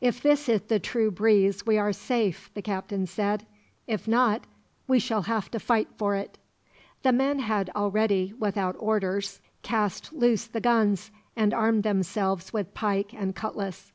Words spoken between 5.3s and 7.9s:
to fight for it." The men had